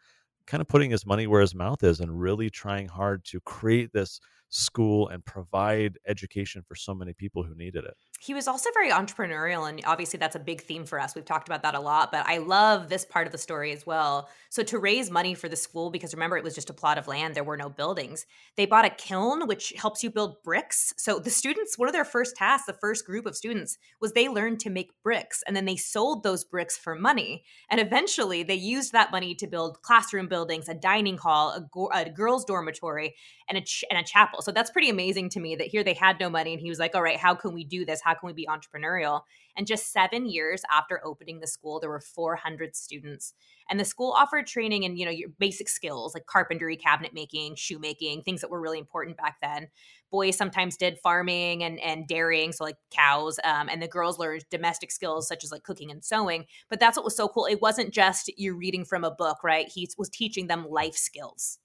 kind 0.50 0.60
of 0.60 0.66
putting 0.66 0.90
his 0.90 1.06
money 1.06 1.28
where 1.28 1.40
his 1.40 1.54
mouth 1.54 1.84
is 1.84 2.00
and 2.00 2.20
really 2.20 2.50
trying 2.50 2.88
hard 2.88 3.24
to 3.24 3.40
create 3.42 3.92
this 3.92 4.20
school 4.50 5.08
and 5.08 5.24
provide 5.24 5.96
education 6.08 6.62
for 6.66 6.74
so 6.74 6.92
many 6.92 7.12
people 7.12 7.44
who 7.44 7.54
needed 7.54 7.84
it. 7.84 7.94
He 8.20 8.34
was 8.34 8.48
also 8.48 8.68
very 8.74 8.90
entrepreneurial 8.90 9.68
and 9.68 9.80
obviously 9.86 10.18
that's 10.18 10.34
a 10.36 10.40
big 10.40 10.60
theme 10.60 10.84
for 10.84 11.00
us. 11.00 11.14
We've 11.14 11.24
talked 11.24 11.48
about 11.48 11.62
that 11.62 11.76
a 11.76 11.80
lot 11.80 12.10
but 12.12 12.26
i 12.26 12.38
love 12.38 12.88
this 12.88 13.04
part 13.04 13.26
of 13.26 13.32
the 13.32 13.38
story 13.38 13.72
as 13.72 13.86
well. 13.86 14.28
So 14.50 14.64
to 14.64 14.78
raise 14.78 15.10
money 15.10 15.34
for 15.34 15.48
the 15.48 15.56
school 15.56 15.90
because 15.90 16.12
remember 16.12 16.36
it 16.36 16.44
was 16.44 16.56
just 16.56 16.68
a 16.68 16.74
plot 16.74 16.98
of 16.98 17.06
land 17.06 17.34
there 17.34 17.44
were 17.44 17.56
no 17.56 17.70
buildings 17.70 18.26
they 18.56 18.66
bought 18.66 18.84
a 18.84 18.90
kiln 18.90 19.46
which 19.46 19.72
helps 19.76 20.02
you 20.02 20.10
build 20.10 20.42
bricks. 20.42 20.92
So 20.98 21.20
the 21.20 21.30
students 21.30 21.78
one 21.78 21.88
of 21.88 21.94
their 21.94 22.04
first 22.04 22.34
tasks 22.36 22.66
the 22.66 22.72
first 22.74 23.06
group 23.06 23.26
of 23.26 23.36
students 23.36 23.78
was 24.00 24.12
they 24.12 24.28
learned 24.28 24.58
to 24.60 24.70
make 24.70 24.90
bricks 25.04 25.44
and 25.46 25.54
then 25.54 25.64
they 25.64 25.76
sold 25.76 26.24
those 26.24 26.44
bricks 26.44 26.76
for 26.76 26.96
money. 26.96 27.44
And 27.70 27.80
eventually 27.80 28.42
they 28.42 28.56
used 28.56 28.92
that 28.92 29.12
money 29.12 29.36
to 29.36 29.46
build 29.46 29.80
classroom 29.82 30.26
buildings 30.26 30.68
a 30.68 30.74
dining 30.74 31.18
hall 31.18 31.50
a, 31.50 31.60
go- 31.72 31.90
a 31.94 32.10
girls 32.10 32.44
dormitory 32.44 33.14
and 33.48 33.56
a, 33.56 33.60
ch- 33.60 33.84
and 33.90 33.98
a 33.98 34.02
chapel 34.02 34.39
so 34.40 34.52
that's 34.52 34.70
pretty 34.70 34.90
amazing 34.90 35.28
to 35.30 35.40
me 35.40 35.56
that 35.56 35.68
here 35.68 35.84
they 35.84 35.94
had 35.94 36.18
no 36.20 36.28
money 36.28 36.52
and 36.52 36.60
he 36.60 36.68
was 36.68 36.78
like 36.78 36.94
all 36.94 37.02
right 37.02 37.16
how 37.16 37.34
can 37.34 37.52
we 37.52 37.64
do 37.64 37.84
this 37.84 38.00
how 38.02 38.14
can 38.14 38.26
we 38.26 38.32
be 38.32 38.46
entrepreneurial? 38.46 39.22
And 39.56 39.66
just 39.66 39.92
seven 39.92 40.26
years 40.26 40.62
after 40.70 41.04
opening 41.04 41.40
the 41.40 41.46
school, 41.46 41.80
there 41.80 41.90
were 41.90 42.00
400 42.00 42.76
students. 42.76 43.34
And 43.68 43.78
the 43.78 43.84
school 43.84 44.12
offered 44.16 44.46
training 44.46 44.84
in, 44.84 44.96
you 44.96 45.04
know, 45.04 45.10
your 45.10 45.28
basic 45.38 45.68
skills 45.68 46.14
like 46.14 46.26
carpentry, 46.26 46.76
cabinet 46.76 47.12
making, 47.12 47.56
shoemaking, 47.56 48.22
things 48.22 48.40
that 48.40 48.50
were 48.50 48.60
really 48.60 48.78
important 48.78 49.16
back 49.16 49.36
then. 49.42 49.68
Boys 50.10 50.36
sometimes 50.36 50.76
did 50.76 50.98
farming 50.98 51.62
and, 51.62 51.78
and 51.80 52.08
dairying, 52.08 52.52
so 52.52 52.64
like 52.64 52.76
cows. 52.90 53.38
Um, 53.44 53.68
and 53.68 53.82
the 53.82 53.88
girls 53.88 54.18
learned 54.18 54.44
domestic 54.50 54.90
skills 54.90 55.28
such 55.28 55.44
as 55.44 55.52
like 55.52 55.62
cooking 55.62 55.90
and 55.90 56.04
sewing. 56.04 56.46
But 56.68 56.80
that's 56.80 56.96
what 56.96 57.04
was 57.04 57.16
so 57.16 57.28
cool. 57.28 57.46
It 57.46 57.62
wasn't 57.62 57.92
just 57.92 58.30
you're 58.36 58.56
reading 58.56 58.84
from 58.84 59.04
a 59.04 59.10
book, 59.10 59.44
right? 59.44 59.68
He 59.68 59.88
was 59.98 60.08
teaching 60.08 60.46
them 60.46 60.68
life 60.68 60.96
skills 60.96 61.58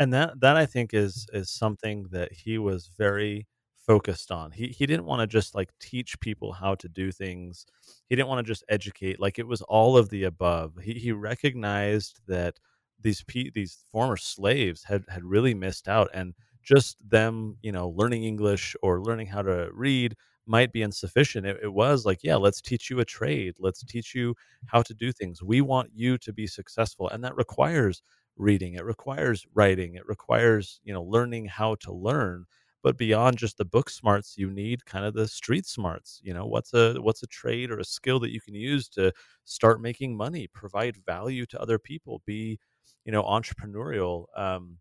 and 0.00 0.12
that 0.14 0.40
that 0.40 0.56
I 0.56 0.66
think 0.66 0.94
is 0.94 1.28
is 1.34 1.50
something 1.50 2.08
that 2.12 2.32
he 2.32 2.58
was 2.58 2.90
very 2.98 3.48
focused 3.86 4.32
on. 4.32 4.52
He 4.52 4.68
he 4.68 4.86
didn't 4.86 5.06
want 5.06 5.20
to 5.22 5.28
just 5.28 5.54
like 5.54 5.70
teach 5.80 6.20
people 6.20 6.52
how 6.54 6.76
to 6.76 6.88
do 6.88 7.12
things. 7.12 7.66
He 8.08 8.16
didn't 8.16 8.28
want 8.30 8.44
to 8.46 8.50
just 8.50 8.64
educate. 8.70 9.20
Like 9.20 9.38
it 9.38 9.48
was 9.48 9.62
all 9.62 9.96
of 9.98 10.10
the 10.10 10.24
above. 10.24 10.78
He 10.82 10.94
he 10.94 11.12
recognized 11.12 12.20
that 12.28 12.58
these 13.00 13.22
pe- 13.24 13.50
these 13.54 13.84
former 13.92 14.16
slaves 14.16 14.84
had 14.84 15.04
had 15.08 15.24
really 15.24 15.54
missed 15.54 15.88
out 15.88 16.10
and 16.14 16.34
just 16.62 16.96
them, 17.08 17.56
you 17.62 17.72
know, 17.72 17.90
learning 17.90 18.24
English 18.24 18.76
or 18.82 19.00
learning 19.02 19.26
how 19.28 19.42
to 19.42 19.70
read 19.72 20.16
might 20.46 20.72
be 20.72 20.82
insufficient. 20.82 21.46
It, 21.46 21.58
it, 21.62 21.72
was 21.72 22.04
like, 22.04 22.20
yeah, 22.24 22.36
let's 22.36 22.60
teach 22.60 22.90
you 22.90 23.00
a 23.00 23.04
trade. 23.04 23.54
Let's 23.60 23.84
teach 23.84 24.14
you 24.14 24.34
how 24.66 24.82
to 24.82 24.94
do 24.94 25.12
things. 25.12 25.42
We 25.42 25.60
want 25.62 25.90
you 25.94 26.18
to 26.18 26.32
be 26.32 26.46
successful. 26.46 27.08
And 27.08 27.22
that 27.24 27.36
requires 27.36 28.02
reading. 28.36 28.74
It 28.74 28.84
requires 28.84 29.46
writing. 29.54 29.94
It 29.94 30.06
requires, 30.06 30.80
you 30.84 30.92
know, 30.92 31.02
learning 31.02 31.46
how 31.46 31.76
to 31.76 31.92
learn 31.92 32.46
but 32.82 32.96
beyond 32.96 33.36
just 33.36 33.58
the 33.58 33.64
book 33.64 33.90
smarts 33.90 34.36
you 34.38 34.50
need 34.50 34.84
kind 34.86 35.04
of 35.04 35.12
the 35.12 35.28
street 35.28 35.66
smarts 35.66 36.20
you 36.24 36.32
know 36.32 36.46
what's 36.46 36.72
a 36.72 36.94
what's 37.00 37.22
a 37.22 37.26
trade 37.26 37.70
or 37.70 37.78
a 37.78 37.84
skill 37.84 38.18
that 38.18 38.32
you 38.32 38.40
can 38.40 38.54
use 38.54 38.88
to 38.88 39.12
start 39.44 39.82
making 39.82 40.16
money 40.16 40.46
provide 40.54 40.96
value 41.06 41.44
to 41.46 41.60
other 41.60 41.78
people 41.78 42.22
be 42.26 42.58
you 43.04 43.12
know 43.12 43.22
entrepreneurial 43.22 44.24
um, 44.36 44.78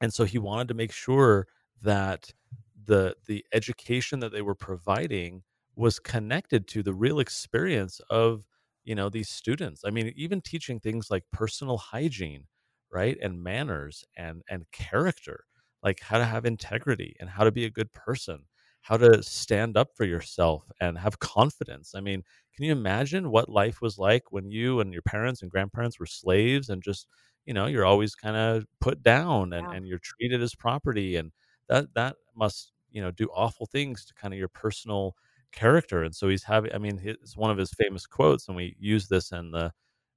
and 0.00 0.12
so 0.12 0.24
he 0.24 0.38
wanted 0.38 0.68
to 0.68 0.74
make 0.74 0.92
sure 0.92 1.46
that 1.82 2.32
the 2.86 3.14
the 3.26 3.44
education 3.52 4.20
that 4.20 4.32
they 4.32 4.42
were 4.42 4.54
providing 4.54 5.42
was 5.76 5.98
connected 5.98 6.68
to 6.68 6.82
the 6.82 6.94
real 6.94 7.18
experience 7.20 8.00
of 8.10 8.44
you 8.84 8.94
know 8.94 9.08
these 9.08 9.28
students 9.28 9.82
i 9.86 9.90
mean 9.90 10.12
even 10.16 10.40
teaching 10.40 10.80
things 10.80 11.10
like 11.10 11.24
personal 11.32 11.78
hygiene 11.78 12.44
right 12.96 13.18
and 13.22 13.42
manners 13.42 14.04
and 14.16 14.42
and 14.50 14.70
character 14.72 15.44
like 15.82 16.00
how 16.00 16.18
to 16.18 16.24
have 16.24 16.44
integrity 16.46 17.16
and 17.20 17.28
how 17.30 17.44
to 17.44 17.52
be 17.52 17.64
a 17.64 17.70
good 17.70 17.92
person 17.92 18.44
how 18.82 18.96
to 18.96 19.22
stand 19.22 19.76
up 19.76 19.88
for 19.96 20.04
yourself 20.04 20.70
and 20.80 20.96
have 20.96 21.18
confidence. 21.18 21.92
I 21.96 22.00
mean, 22.00 22.22
can 22.54 22.64
you 22.64 22.70
imagine 22.72 23.30
what 23.32 23.48
life 23.48 23.80
was 23.82 23.98
like 23.98 24.30
when 24.30 24.50
you 24.52 24.78
and 24.80 24.92
your 24.92 25.02
parents 25.02 25.42
and 25.42 25.50
grandparents 25.50 25.98
were 25.98 26.06
slaves 26.06 26.68
and 26.68 26.80
just, 26.82 27.08
you 27.46 27.52
know, 27.54 27.66
you're 27.66 27.84
always 27.84 28.14
kind 28.14 28.36
of 28.36 28.64
put 28.80 29.02
down 29.02 29.52
and, 29.52 29.66
Yeah. 29.66 29.72
and 29.72 29.88
you're 29.88 29.98
treated 29.98 30.40
as 30.40 30.54
property 30.54 31.16
and 31.16 31.32
that 31.68 31.92
that 31.94 32.16
must, 32.36 32.72
you 32.90 33.02
know, 33.02 33.10
do 33.10 33.28
awful 33.34 33.66
things 33.66 34.04
to 34.04 34.14
kind 34.14 34.32
of 34.32 34.38
your 34.38 34.48
personal 34.48 35.16
character. 35.52 36.04
And 36.04 36.14
so 36.14 36.28
he's 36.28 36.44
having 36.44 36.72
I 36.72 36.78
mean, 36.78 37.00
it's 37.02 37.36
one 37.36 37.50
of 37.50 37.58
his 37.58 37.72
famous 37.72 38.06
quotes 38.06 38.48
and 38.48 38.56
we 38.56 38.76
use 38.78 39.08
this 39.08 39.32
in 39.32 39.50
the 39.50 39.72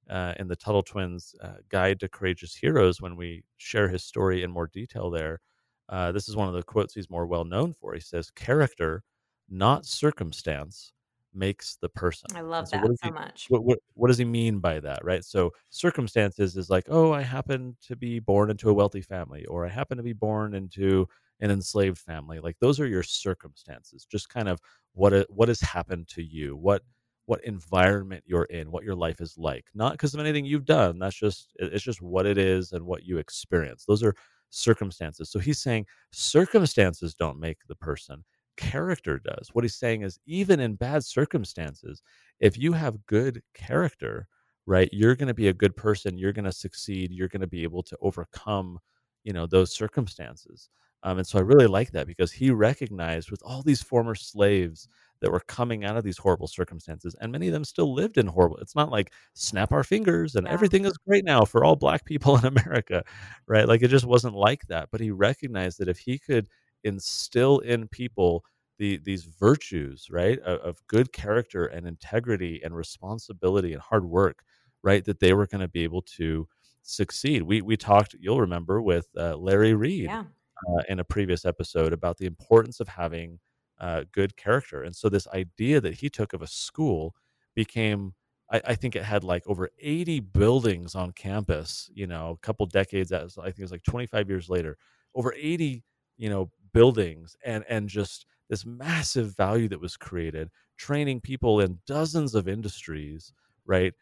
uh, 0.09 0.33
in 0.39 0.47
the 0.47 0.55
Tuttle 0.55 0.83
Twins 0.83 1.35
uh, 1.43 1.57
Guide 1.69 1.99
to 1.99 2.09
Courageous 2.09 2.55
Heroes 2.55 3.01
when 3.01 3.15
we 3.15 3.43
share 3.57 3.87
his 3.87 4.03
story 4.03 4.43
in 4.43 4.51
more 4.51 4.67
detail 4.67 5.09
there. 5.09 5.39
Uh, 5.87 6.11
this 6.11 6.29
is 6.29 6.35
one 6.35 6.47
of 6.47 6.53
the 6.53 6.63
quotes 6.63 6.93
he's 6.93 7.09
more 7.09 7.25
well 7.25 7.45
known 7.45 7.73
for. 7.73 7.93
He 7.93 7.99
says, 7.99 8.29
Character, 8.31 9.03
not 9.49 9.85
circumstance, 9.85 10.93
makes 11.33 11.77
the 11.81 11.89
person. 11.89 12.27
I 12.35 12.41
love 12.41 12.67
so, 12.67 12.77
that 12.77 12.85
so 12.85 12.95
he 13.03 13.11
much. 13.11 13.45
what, 13.49 13.63
what, 13.63 13.79
what 13.93 14.07
does 14.07 14.17
he 14.17 14.25
mean 14.25 14.59
by 14.59 14.79
that, 14.79 15.03
right? 15.03 15.23
So, 15.23 15.51
circumstances 15.69 16.55
is 16.57 16.69
like, 16.69 16.85
oh, 16.89 17.11
I 17.11 17.21
happen 17.21 17.75
to 17.87 17.95
be 17.95 18.19
born 18.19 18.49
into 18.49 18.69
a 18.69 18.73
wealthy 18.73 19.01
family, 19.01 19.45
or 19.45 19.65
I 19.65 19.69
happen 19.69 19.97
to 19.97 20.03
be 20.03 20.13
born 20.13 20.53
into 20.53 21.07
an 21.39 21.51
enslaved 21.51 21.97
family. 21.97 22.39
Like, 22.39 22.57
those 22.59 22.79
are 22.79 22.87
your 22.87 23.03
circumstances. 23.03 24.05
Just 24.05 24.29
kind 24.29 24.49
of 24.49 24.59
what 24.93 25.25
what 25.29 25.47
has 25.47 25.61
happened 25.61 26.07
to 26.09 26.23
you, 26.23 26.55
what 26.55 26.83
what 27.29 27.45
environment 27.45 28.23
you're 28.25 28.45
in, 28.45 28.71
what 28.71 28.83
your 28.83 28.95
life 28.95 29.21
is 29.21 29.37
like. 29.37 29.65
Not 29.75 29.91
because 29.91 30.15
of 30.15 30.19
anything 30.19 30.45
you've 30.45 30.65
done. 30.65 30.97
That's 30.97 31.15
just 31.15 31.53
it's 31.57 31.83
just 31.83 32.01
what 32.01 32.25
it 32.25 32.39
is 32.39 32.71
and 32.71 32.83
what 32.83 33.03
you 33.03 33.19
experience. 33.19 33.85
Those 33.85 34.01
are 34.01 34.15
circumstances. 34.49 35.29
So 35.29 35.37
he's 35.37 35.59
saying 35.59 35.85
circumstances 36.11 37.13
don't 37.13 37.39
make 37.39 37.59
the 37.67 37.75
person, 37.75 38.23
character 38.57 39.19
does. 39.19 39.49
What 39.53 39.63
he's 39.63 39.75
saying 39.75 40.01
is 40.01 40.19
even 40.25 40.59
in 40.59 40.73
bad 40.73 41.05
circumstances, 41.05 42.01
if 42.39 42.57
you 42.57 42.73
have 42.73 43.05
good 43.05 43.43
character, 43.53 44.27
right, 44.65 44.89
you're 44.91 45.15
going 45.15 45.27
to 45.27 45.35
be 45.35 45.49
a 45.49 45.53
good 45.53 45.75
person, 45.75 46.17
you're 46.17 46.33
going 46.33 46.45
to 46.45 46.51
succeed, 46.51 47.11
you're 47.11 47.27
going 47.27 47.41
to 47.41 47.47
be 47.47 47.61
able 47.61 47.83
to 47.83 47.97
overcome, 48.01 48.79
you 49.23 49.33
know, 49.33 49.45
those 49.45 49.71
circumstances. 49.71 50.69
Um, 51.03 51.19
and 51.19 51.27
so 51.27 51.37
I 51.37 51.43
really 51.43 51.67
like 51.67 51.91
that 51.91 52.07
because 52.07 52.31
he 52.31 52.49
recognized 52.49 53.29
with 53.29 53.43
all 53.45 53.61
these 53.61 53.83
former 53.83 54.15
slaves 54.15 54.87
that 55.21 55.31
were 55.31 55.41
coming 55.41 55.83
out 55.85 55.97
of 55.97 56.03
these 56.03 56.17
horrible 56.17 56.47
circumstances, 56.47 57.15
and 57.21 57.31
many 57.31 57.47
of 57.47 57.53
them 57.53 57.63
still 57.65 57.93
lived 57.93 58.17
in 58.17 58.27
horrible. 58.27 58.57
It's 58.57 58.75
not 58.75 58.91
like 58.91 59.13
snap 59.33 59.71
our 59.71 59.83
fingers 59.83 60.35
and 60.35 60.47
Yeah. 60.47 60.53
everything 60.53 60.85
is 60.85 60.97
great 61.07 61.25
now 61.25 61.43
for 61.45 61.63
all 61.65 61.75
black 61.75 62.05
people 62.05 62.37
in 62.37 62.45
America, 62.45 63.03
right? 63.47 63.67
Like 63.67 63.81
it 63.81 63.89
just 63.89 64.05
wasn't 64.05 64.35
like 64.35 64.65
that. 64.67 64.89
But 64.91 65.01
he 65.01 65.11
recognized 65.11 65.79
that 65.79 65.89
if 65.89 65.99
he 65.99 66.17
could 66.19 66.47
instill 66.83 67.59
in 67.59 67.87
people 67.89 68.43
the 68.77 68.97
these 68.97 69.25
virtues, 69.25 70.07
right, 70.09 70.39
of, 70.39 70.59
of 70.61 70.87
good 70.87 71.11
character 71.11 71.65
and 71.65 71.85
integrity 71.87 72.61
and 72.63 72.75
responsibility 72.75 73.73
and 73.73 73.81
hard 73.81 74.05
work, 74.05 74.43
right, 74.83 75.03
that 75.05 75.19
they 75.19 75.33
were 75.33 75.47
going 75.47 75.61
to 75.61 75.67
be 75.67 75.83
able 75.83 76.01
to 76.03 76.47
succeed. 76.83 77.41
We 77.43 77.61
we 77.61 77.75
talked, 77.77 78.15
you'll 78.19 78.39
remember, 78.41 78.81
with 78.81 79.07
uh, 79.17 79.35
Larry 79.37 79.73
Reed 79.73 80.05
Yeah. 80.05 80.23
uh, 80.69 80.83
in 80.89 80.99
a 80.99 81.03
previous 81.03 81.45
episode 81.45 81.93
about 81.93 82.17
the 82.17 82.25
importance 82.25 82.79
of 82.79 82.87
having 82.87 83.39
uh, 83.79 84.03
good 84.11 84.35
character. 84.37 84.83
And 84.83 84.95
so 84.95 85.09
this 85.09 85.27
idea 85.29 85.81
that 85.81 85.95
he 85.95 86.09
took 86.09 86.33
of 86.33 86.41
a 86.41 86.47
school 86.47 87.15
became, 87.55 88.13
I, 88.51 88.61
I 88.69 88.75
think 88.75 88.95
it 88.95 89.03
had 89.03 89.23
like 89.23 89.43
over 89.47 89.69
80 89.79 90.19
buildings 90.19 90.95
on 90.95 91.11
campus, 91.11 91.89
you 91.93 92.07
know, 92.07 92.31
a 92.31 92.45
couple 92.45 92.65
decades, 92.65 93.11
as 93.11 93.37
I 93.37 93.45
think 93.45 93.59
it 93.59 93.63
was 93.63 93.71
like 93.71 93.83
25 93.83 94.29
years 94.29 94.49
later, 94.49 94.77
over 95.15 95.33
80, 95.37 95.83
you 96.17 96.29
know, 96.29 96.51
buildings 96.73 97.35
and, 97.45 97.63
and 97.69 97.89
just 97.89 98.25
this 98.49 98.65
massive 98.65 99.35
value 99.35 99.67
that 99.69 99.81
was 99.81 99.95
created, 99.97 100.49
training 100.77 101.21
people 101.21 101.59
in 101.61 101.79
dozens 101.85 102.35
of 102.35 102.47
industries, 102.47 103.33
right? 103.65 103.93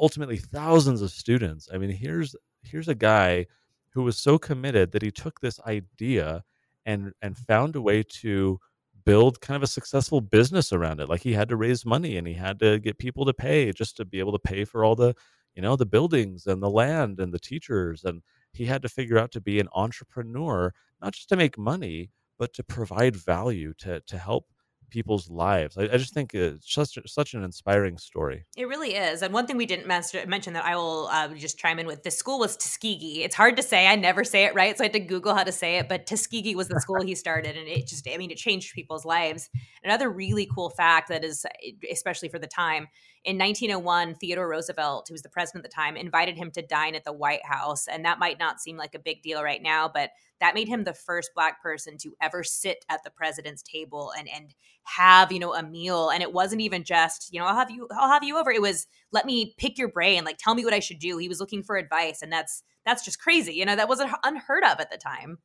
Ultimately, 0.00 0.36
thousands 0.36 1.02
of 1.02 1.10
students. 1.10 1.68
I 1.72 1.78
mean, 1.78 1.90
here's 1.90 2.34
here's 2.62 2.88
a 2.88 2.94
guy 2.94 3.46
who 3.90 4.02
was 4.02 4.16
so 4.16 4.38
committed 4.38 4.92
that 4.92 5.02
he 5.02 5.10
took 5.10 5.40
this 5.40 5.60
idea 5.60 6.44
and 6.86 7.12
and 7.22 7.36
found 7.36 7.76
a 7.76 7.82
way 7.82 8.02
to 8.02 8.60
build 9.10 9.40
kind 9.40 9.56
of 9.56 9.62
a 9.64 9.66
successful 9.66 10.20
business 10.20 10.72
around 10.72 11.00
it 11.00 11.08
like 11.08 11.20
he 11.20 11.32
had 11.32 11.48
to 11.48 11.56
raise 11.56 11.84
money 11.84 12.16
and 12.16 12.28
he 12.28 12.34
had 12.34 12.60
to 12.60 12.78
get 12.78 12.96
people 12.96 13.24
to 13.24 13.34
pay 13.34 13.72
just 13.72 13.96
to 13.96 14.04
be 14.04 14.20
able 14.20 14.30
to 14.30 14.38
pay 14.38 14.64
for 14.64 14.84
all 14.84 14.94
the 14.94 15.12
you 15.56 15.62
know 15.62 15.74
the 15.74 15.84
buildings 15.84 16.46
and 16.46 16.62
the 16.62 16.70
land 16.70 17.18
and 17.18 17.34
the 17.34 17.38
teachers 17.40 18.04
and 18.04 18.22
he 18.52 18.64
had 18.64 18.82
to 18.82 18.88
figure 18.88 19.18
out 19.18 19.32
to 19.32 19.40
be 19.40 19.58
an 19.58 19.68
entrepreneur 19.74 20.72
not 21.02 21.12
just 21.12 21.28
to 21.28 21.34
make 21.34 21.58
money 21.58 22.08
but 22.38 22.52
to 22.52 22.62
provide 22.62 23.16
value 23.16 23.74
to 23.76 24.00
to 24.06 24.16
help 24.16 24.46
people's 24.90 25.30
lives 25.30 25.78
i, 25.78 25.84
I 25.84 25.96
just 25.96 26.12
think 26.12 26.34
it's 26.34 26.72
such 26.72 26.98
such 27.06 27.34
an 27.34 27.44
inspiring 27.44 27.96
story 27.98 28.44
It 28.56 28.68
really 28.68 28.94
is. 28.94 29.22
And 29.22 29.32
one 29.32 29.46
thing 29.46 29.56
we 29.56 29.66
didn't 29.66 29.86
mention 29.86 30.52
that 30.54 30.64
I 30.64 30.76
will 30.76 31.08
uh, 31.10 31.28
just 31.28 31.58
chime 31.58 31.78
in 31.78 31.86
with 31.86 32.02
the 32.02 32.10
school 32.10 32.38
was 32.38 32.56
Tuskegee. 32.56 33.22
It's 33.22 33.34
hard 33.34 33.56
to 33.56 33.62
say. 33.62 33.86
I 33.86 33.96
never 33.96 34.24
say 34.24 34.44
it 34.44 34.54
right. 34.54 34.76
So 34.76 34.84
I 34.84 34.86
had 34.86 34.92
to 34.94 35.00
Google 35.00 35.34
how 35.34 35.44
to 35.44 35.52
say 35.52 35.78
it. 35.78 35.88
But 35.88 36.06
Tuskegee 36.06 36.54
was 36.54 36.68
the 36.68 36.80
school 36.84 37.02
he 37.02 37.14
started. 37.14 37.56
And 37.56 37.68
it 37.68 37.86
just, 37.86 38.08
I 38.08 38.16
mean, 38.16 38.30
it 38.30 38.36
changed 38.36 38.74
people's 38.74 39.04
lives. 39.04 39.50
Another 39.84 40.10
really 40.10 40.48
cool 40.54 40.70
fact 40.70 41.08
that 41.08 41.24
is, 41.24 41.44
especially 41.90 42.28
for 42.28 42.38
the 42.38 42.46
time, 42.46 42.88
in 43.24 43.36
1901, 43.36 44.14
Theodore 44.14 44.48
Roosevelt, 44.48 45.06
who 45.08 45.14
was 45.14 45.22
the 45.22 45.28
president 45.28 45.64
at 45.64 45.70
the 45.70 45.74
time, 45.74 45.96
invited 45.96 46.36
him 46.36 46.50
to 46.52 46.62
dine 46.62 46.94
at 46.94 47.04
the 47.04 47.12
White 47.12 47.44
House. 47.44 47.86
And 47.86 48.04
that 48.04 48.18
might 48.18 48.38
not 48.38 48.60
seem 48.60 48.78
like 48.78 48.94
a 48.94 48.98
big 48.98 49.22
deal 49.22 49.42
right 49.42 49.62
now, 49.62 49.90
but 49.92 50.10
that 50.40 50.54
made 50.54 50.68
him 50.68 50.84
the 50.84 50.94
first 50.94 51.30
black 51.34 51.62
person 51.62 51.98
to 51.98 52.14
ever 52.20 52.42
sit 52.42 52.84
at 52.88 53.04
the 53.04 53.10
president's 53.10 53.62
table 53.62 54.12
and 54.18 54.28
and 54.34 54.54
have 54.84 55.30
you 55.30 55.38
know 55.38 55.54
a 55.54 55.62
meal 55.62 56.08
and 56.08 56.22
it 56.22 56.32
wasn't 56.32 56.60
even 56.60 56.82
just 56.82 57.32
you 57.32 57.38
know 57.38 57.46
i'll 57.46 57.54
have 57.54 57.70
you 57.70 57.86
i'll 57.92 58.08
have 58.08 58.24
you 58.24 58.38
over 58.38 58.50
it 58.50 58.62
was 58.62 58.86
let 59.12 59.26
me 59.26 59.54
pick 59.58 59.76
your 59.76 59.88
brain 59.88 60.24
like 60.24 60.38
tell 60.38 60.54
me 60.54 60.64
what 60.64 60.72
i 60.72 60.80
should 60.80 60.98
do 60.98 61.18
he 61.18 61.28
was 61.28 61.38
looking 61.38 61.62
for 61.62 61.76
advice 61.76 62.22
and 62.22 62.32
that's 62.32 62.62
that's 62.84 63.04
just 63.04 63.20
crazy 63.20 63.52
you 63.52 63.64
know 63.64 63.76
that 63.76 63.88
wasn't 63.88 64.10
unheard 64.24 64.64
of 64.64 64.80
at 64.80 64.90
the 64.90 64.96
time 64.96 65.38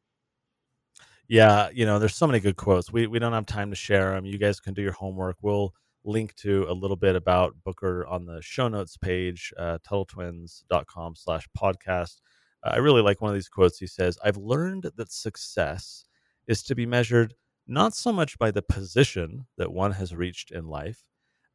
Yeah, 1.27 1.69
you 1.73 1.85
know, 1.85 1.97
there's 1.97 2.15
so 2.15 2.27
many 2.27 2.39
good 2.39 2.55
quotes. 2.55 2.91
We 2.91 3.07
we 3.07 3.19
don't 3.19 3.33
have 3.33 3.45
time 3.45 3.71
to 3.71 3.75
share 3.75 4.11
them. 4.11 4.25
You 4.25 4.37
guys 4.37 4.59
can 4.59 4.73
do 4.73 4.81
your 4.81 4.91
homework. 4.91 5.37
We'll 5.41 5.73
link 6.05 6.35
to 6.35 6.65
a 6.69 6.73
little 6.73 6.95
bit 6.95 7.15
about 7.15 7.55
Booker 7.63 8.05
on 8.07 8.25
the 8.25 8.41
show 8.41 8.67
notes 8.67 8.95
page, 8.97 9.51
uh, 9.57 9.79
TuttleTwins.com 9.87 11.15
slash 11.15 11.47
podcast. 11.57 12.21
Uh, 12.63 12.69
I 12.69 12.77
really 12.77 13.01
like 13.01 13.21
one 13.21 13.29
of 13.29 13.35
these 13.35 13.49
quotes. 13.49 13.79
He 13.79 13.87
says, 13.87 14.17
I've 14.23 14.37
learned 14.37 14.89
that 14.95 15.11
success 15.11 16.05
is 16.47 16.63
to 16.63 16.75
be 16.75 16.85
measured 16.85 17.33
not 17.67 17.95
so 17.95 18.13
much 18.13 18.37
by 18.37 18.51
the 18.51 18.61
position 18.61 19.47
that 19.57 19.73
one 19.73 19.91
has 19.93 20.15
reached 20.15 20.51
in 20.51 20.67
life 20.67 21.03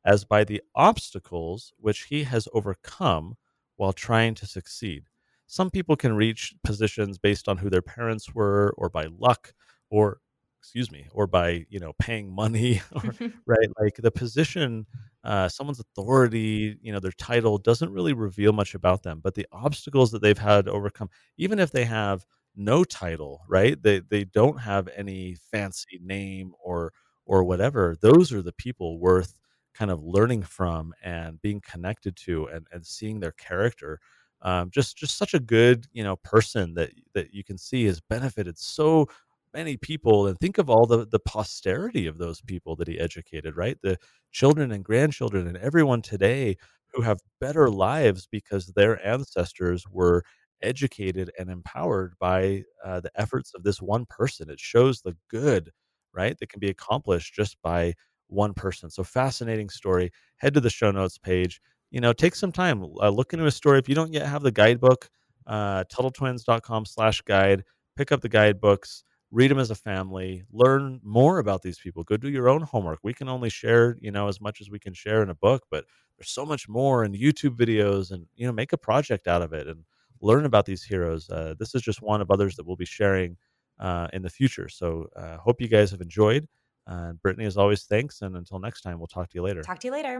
as 0.05 0.25
by 0.25 0.45
the 0.45 0.63
obstacles 0.75 1.73
which 1.79 2.05
he 2.05 2.25
has 2.25 2.49
overcome 2.53 3.37
while 3.77 3.93
trying 3.93 4.35
to 4.35 4.47
succeed. 4.47 5.05
Some 5.47 5.71
people 5.71 5.97
can 5.97 6.15
reach 6.15 6.55
positions 6.65 7.19
based 7.19 7.49
on 7.49 7.59
who 7.59 7.71
their 7.71 7.83
parents 7.83 8.35
were 8.35 8.75
or 8.77 8.89
by 8.89 9.07
luck 9.19 9.53
or 9.91 10.19
excuse 10.61 10.93
me 10.93 11.07
or 11.13 11.27
by 11.27 11.65
you 11.71 11.81
know 11.81 11.93
paying 11.99 12.31
money 12.33 12.81
or 12.95 13.15
right 13.47 13.69
like 13.81 13.97
the 13.97 14.11
position 14.11 14.87
uh, 15.25 15.49
someone's 15.49 15.81
authority 15.81 16.77
you 16.83 16.93
know 16.93 17.01
their 17.01 17.13
title 17.13 17.59
doesn't 17.59 17.93
really 17.93 18.13
reveal 18.13 18.53
much 18.53 18.75
about 18.75 19.03
them 19.03 19.21
but 19.23 19.35
the 19.35 19.47
obstacles 19.53 20.11
that 20.11 20.23
they've 20.23 20.39
had 20.39 20.67
to 20.67 20.73
overcome 20.73 21.09
even 21.39 21.59
if 21.59 21.71
they 21.71 21.85
have 21.85 22.25
no 22.57 22.85
title 22.85 23.43
right 23.49 23.83
they 23.83 24.01
they 24.11 24.25
don't 24.25 24.59
have 24.61 24.89
any 24.97 25.37
fancy 25.51 25.99
name 26.03 26.53
or 26.63 26.93
or 27.27 27.45
whatever 27.45 27.97
those 28.01 28.33
are 28.33 28.43
the 28.43 28.53
people 28.53 28.99
worth 28.99 29.35
kind 29.75 29.91
of 29.91 30.03
learning 30.03 30.43
from 30.43 30.93
and 31.03 31.41
being 31.43 31.61
connected 31.61 32.17
to 32.17 32.47
and 32.47 32.67
and 32.73 32.85
seeing 32.85 33.21
their 33.21 33.33
character. 33.33 34.01
Um, 34.43 34.71
just 34.71 34.97
just 34.97 35.19
such 35.19 35.35
a 35.35 35.39
good 35.39 35.87
you 35.93 36.03
know 36.03 36.17
person 36.17 36.75
that 36.75 36.91
that 37.15 37.33
you 37.35 37.45
can 37.45 37.59
see 37.59 37.85
has 37.85 38.01
benefited 38.01 38.59
so 38.59 39.07
many 39.55 39.77
people 39.77 40.27
and 40.27 40.39
think 40.39 40.59
of 40.59 40.71
all 40.71 40.87
the 40.87 41.07
the 41.07 41.19
posterity 41.21 42.07
of 42.07 42.19
those 42.19 42.41
people 42.43 42.77
that 42.77 42.89
he 42.89 42.99
educated 42.99 43.57
right? 43.57 43.79
The 43.83 43.99
children 44.33 44.73
and 44.73 44.85
grandchildren 44.85 45.47
and 45.47 45.57
everyone 45.57 46.03
today 46.03 46.57
who 46.93 47.03
have 47.03 47.21
better 47.41 47.71
lives 47.71 48.27
because 48.31 48.67
their 48.67 49.05
ancestors 49.07 49.85
were 49.91 50.25
educated 50.63 51.31
and 51.39 51.51
empowered 51.51 52.15
by 52.19 52.65
uh, 52.85 53.01
the 53.01 53.11
efforts 53.15 53.53
of 53.55 53.63
this 53.63 53.81
one 53.81 54.05
person. 54.07 54.51
It 54.51 54.61
shows 54.61 55.01
the 55.01 55.17
good 55.31 55.71
right 56.13 56.37
that 56.39 56.49
can 56.49 56.61
be 56.61 56.69
accomplished 56.69 57.35
just 57.35 57.57
by 57.63 57.95
one 58.27 58.55
person. 58.55 58.91
So 58.91 59.03
fascinating 59.05 59.71
story. 59.71 60.11
Head 60.37 60.55
to 60.55 60.61
the 60.61 60.71
show 60.71 60.91
notes 60.91 61.19
page. 61.19 61.61
You 61.91 62.01
know 62.01 62.13
take 62.13 62.35
some 62.37 62.53
time 62.53 62.85
uh, 63.01 63.09
look 63.11 63.33
into 63.33 63.47
a 63.47 63.51
story. 63.51 63.79
If 63.79 63.89
you 63.89 63.95
don't 63.95 64.13
yet 64.13 64.27
have 64.27 64.43
the 64.43 64.53
guidebook 64.53 65.09
uh, 65.47 65.85
tuttletwins.com 65.93 66.87
slash 66.87 67.23
guide 67.23 67.65
pick 67.97 68.13
up 68.13 68.21
the 68.21 68.29
guidebooks 68.29 69.03
read 69.31 69.51
them 69.51 69.59
as 69.59 69.71
a 69.71 69.75
family 69.75 70.45
learn 70.53 71.01
more 71.03 71.39
about 71.39 71.63
these 71.63 71.79
people 71.79 72.03
go 72.05 72.17
do 72.17 72.29
your 72.31 72.49
own 72.49 72.63
homework 72.63 72.99
we 73.03 73.15
can 73.15 73.29
only 73.29 73.49
share 73.51 73.97
you 74.01 74.11
know 74.11 74.29
as 74.29 74.41
much 74.41 74.61
as 74.61 74.71
we 74.71 74.79
can 74.79 74.93
share 74.93 75.23
in 75.23 75.31
a 75.31 75.35
book 75.35 75.63
but 75.71 75.85
there's 76.19 76.31
so 76.31 76.45
much 76.45 76.69
more 76.69 77.05
in 77.05 77.13
youtube 77.13 77.57
videos 77.57 78.11
and 78.11 78.27
you 78.35 78.47
know 78.47 78.53
make 78.53 78.73
a 78.73 78.79
project 78.79 79.29
out 79.29 79.43
of 79.43 79.53
it 79.53 79.67
and 79.67 79.85
learn 80.21 80.45
about 80.45 80.67
these 80.67 80.83
heroes 80.83 81.31
uh, 81.31 81.55
this 81.59 81.75
is 81.75 81.83
just 81.83 82.03
one 82.03 82.21
of 82.21 82.31
others 82.31 82.57
that 82.57 82.67
we'll 82.67 82.77
be 82.77 82.85
sharing 82.85 83.37
uh, 83.79 84.09
in 84.13 84.23
the 84.23 84.31
future 84.31 84.69
so 84.69 85.07
uh, 85.17 85.37
hope 85.39 85.61
you 85.61 85.69
guys 85.69 85.91
have 85.91 86.01
enjoyed 86.01 86.47
Uh, 86.87 87.13
Brittany, 87.23 87.47
as 87.47 87.57
always, 87.57 87.85
thanks. 87.87 88.23
And 88.23 88.37
until 88.37 88.59
next 88.59 88.81
time, 88.83 88.99
we'll 88.99 89.07
talk 89.07 89.29
to 89.31 89.37
you 89.39 89.43
later. 89.45 89.63
Talk 89.63 89.79
to 89.81 89.89
you 89.89 89.93
later. 89.93 90.19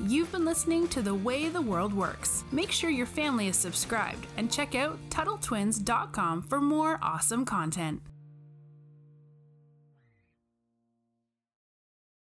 You've 0.00 0.30
been 0.32 0.44
listening 0.46 0.88
to 0.88 1.02
The 1.02 1.14
Way 1.14 1.50
the 1.50 1.60
World 1.60 1.92
Works. 1.92 2.44
Make 2.50 2.70
sure 2.72 2.88
your 2.88 3.10
family 3.20 3.48
is 3.48 3.56
subscribed 3.58 4.26
and 4.38 4.50
check 4.50 4.74
out 4.74 4.96
TuttleTwins.com 5.10 6.42
for 6.42 6.60
more 6.62 6.98
awesome 7.02 7.44
content. 7.44 8.00